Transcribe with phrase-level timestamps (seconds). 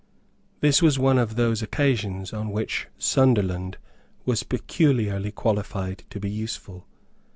[0.61, 3.77] This was one of those occasions on which Sunderland
[4.25, 6.87] was peculiarly qualified to be useful.